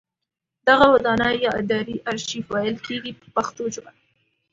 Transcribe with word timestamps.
دغه 0.67 0.85
ودانۍ 0.93 1.35
یا 1.45 1.51
ادارې 1.61 1.95
ارشیف 2.09 2.45
ویل 2.49 2.75
کیږي 2.87 3.11
په 3.19 3.27
پښتو 3.35 3.63
ژبه. 3.75 3.91